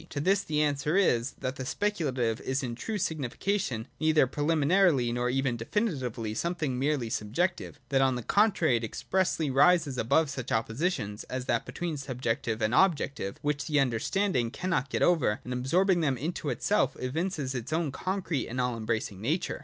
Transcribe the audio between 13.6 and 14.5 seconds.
the under 154 LOGIC DEFINED AND DIVIDED. [82. standing